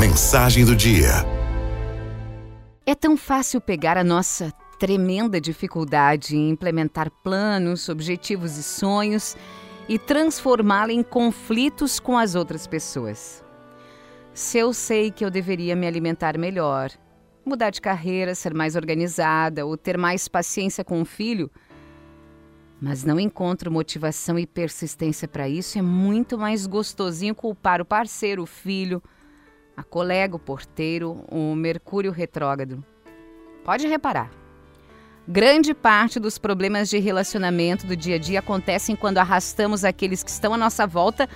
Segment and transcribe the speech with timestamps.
[0.00, 1.10] Mensagem do dia.
[2.86, 9.36] É tão fácil pegar a nossa tremenda dificuldade em implementar planos, objetivos e sonhos
[9.86, 13.44] e transformá-la em conflitos com as outras pessoas.
[14.32, 16.90] Se eu sei que eu deveria me alimentar melhor,
[17.44, 21.50] mudar de carreira, ser mais organizada ou ter mais paciência com o filho,
[22.80, 28.44] mas não encontro motivação e persistência para isso, é muito mais gostosinho culpar o parceiro,
[28.44, 29.02] o filho,
[29.80, 32.84] a colega, o porteiro, o Mercúrio retrógrado.
[33.64, 34.30] Pode reparar.
[35.26, 40.30] Grande parte dos problemas de relacionamento do dia a dia acontecem quando arrastamos aqueles que
[40.30, 41.28] estão à nossa volta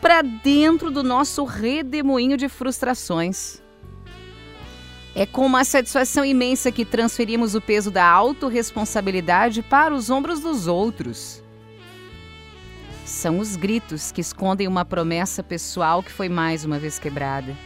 [0.00, 3.60] para dentro do nosso redemoinho de frustrações.
[5.14, 10.68] É com uma satisfação imensa que transferimos o peso da autorresponsabilidade para os ombros dos
[10.68, 11.42] outros.
[13.04, 17.56] São os gritos que escondem uma promessa pessoal que foi mais uma vez quebrada.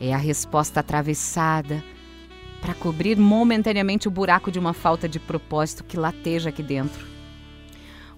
[0.00, 1.82] É a resposta atravessada
[2.60, 7.06] para cobrir momentaneamente o buraco de uma falta de propósito que lateja aqui dentro.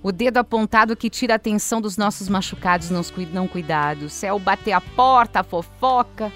[0.03, 4.23] O dedo apontado que tira a atenção dos nossos machucados não cuidados.
[4.23, 6.31] É o bater a porta, a fofoca,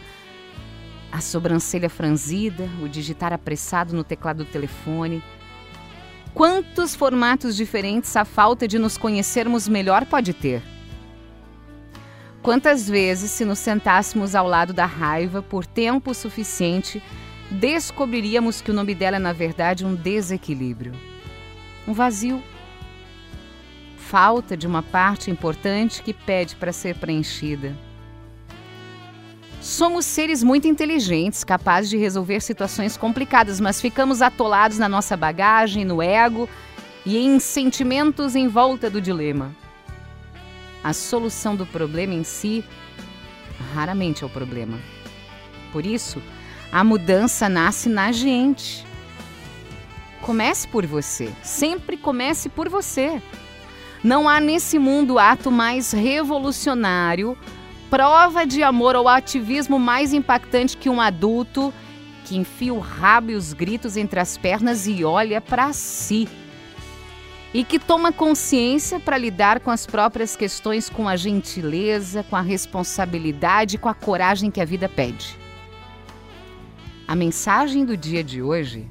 [1.13, 5.23] a sobrancelha franzida, o digitar apressado no teclado do telefone.
[6.33, 10.63] Quantos formatos diferentes a falta de nos conhecermos melhor pode ter?
[12.49, 17.03] Quantas vezes, se nos sentássemos ao lado da raiva por tempo suficiente,
[17.51, 20.95] descobriríamos que o nome dela é, na verdade, um desequilíbrio,
[21.87, 22.43] um vazio.
[23.99, 27.77] Falta de uma parte importante que pede para ser preenchida.
[29.61, 35.85] Somos seres muito inteligentes, capazes de resolver situações complicadas, mas ficamos atolados na nossa bagagem,
[35.85, 36.49] no ego
[37.05, 39.55] e em sentimentos em volta do dilema.
[40.83, 42.65] A solução do problema em si
[43.75, 44.79] raramente é o problema.
[45.73, 46.23] Por isso,
[46.71, 48.87] a mudança nasce na gente.
[50.23, 53.23] Comece por você, sempre comece por você.
[54.03, 57.37] Não há nesse mundo ato mais revolucionário
[57.91, 61.73] prova de amor ou ativismo mais impactante que um adulto
[62.25, 66.29] que enfia o rabo e os gritos entre as pernas e olha para si.
[67.53, 72.43] E que toma consciência para lidar com as próprias questões com a gentileza, com a
[72.43, 75.37] responsabilidade, com a coragem que a vida pede.
[77.07, 78.87] A mensagem do dia de hoje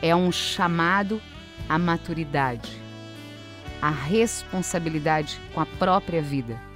[0.00, 1.20] é um chamado
[1.68, 2.70] à maturidade,
[3.80, 6.72] à responsabilidade com a própria vida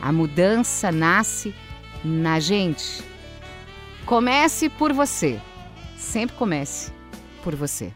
[0.00, 1.54] a mudança nasce
[2.02, 3.04] na gente.
[4.06, 5.38] Comece por você.
[5.96, 6.90] Sempre comece
[7.44, 7.92] por você.